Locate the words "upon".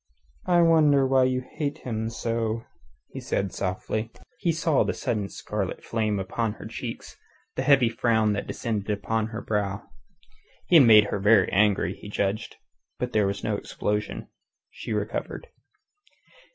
6.19-6.53, 8.89-9.27